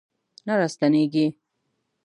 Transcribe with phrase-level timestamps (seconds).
[0.47, 1.25] نه راستنیږي